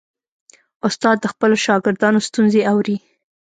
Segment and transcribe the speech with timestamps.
[0.87, 2.95] استاد د خپلو شاګردانو ستونزې اوري.